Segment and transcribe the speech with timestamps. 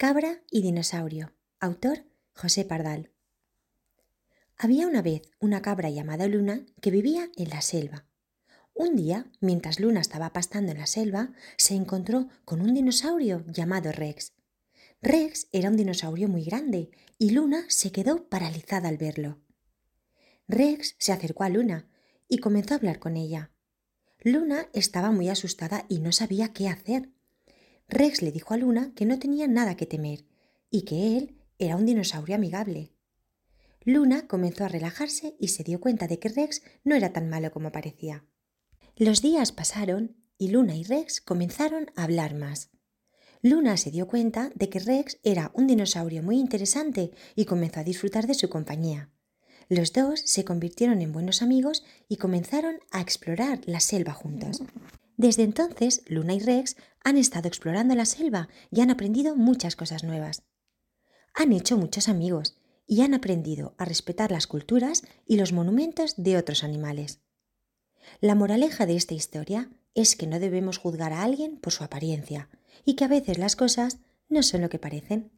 [0.00, 1.34] Cabra y dinosaurio.
[1.58, 3.10] Autor José Pardal.
[4.56, 8.06] Había una vez una cabra llamada Luna que vivía en la selva.
[8.74, 13.90] Un día, mientras Luna estaba pastando en la selva, se encontró con un dinosaurio llamado
[13.90, 14.34] Rex.
[15.02, 19.40] Rex era un dinosaurio muy grande y Luna se quedó paralizada al verlo.
[20.46, 21.90] Rex se acercó a Luna
[22.28, 23.50] y comenzó a hablar con ella.
[24.20, 27.10] Luna estaba muy asustada y no sabía qué hacer.
[27.88, 30.24] Rex le dijo a Luna que no tenía nada que temer
[30.70, 32.92] y que él era un dinosaurio amigable.
[33.82, 37.50] Luna comenzó a relajarse y se dio cuenta de que Rex no era tan malo
[37.50, 38.26] como parecía.
[38.96, 42.70] Los días pasaron y Luna y Rex comenzaron a hablar más.
[43.40, 47.84] Luna se dio cuenta de que Rex era un dinosaurio muy interesante y comenzó a
[47.84, 49.10] disfrutar de su compañía.
[49.68, 54.62] Los dos se convirtieron en buenos amigos y comenzaron a explorar la selva juntos.
[55.18, 60.04] Desde entonces, Luna y Rex han estado explorando la selva y han aprendido muchas cosas
[60.04, 60.44] nuevas.
[61.34, 66.36] Han hecho muchos amigos y han aprendido a respetar las culturas y los monumentos de
[66.38, 67.20] otros animales.
[68.20, 72.48] La moraleja de esta historia es que no debemos juzgar a alguien por su apariencia
[72.84, 75.32] y que a veces las cosas no son lo que parecen.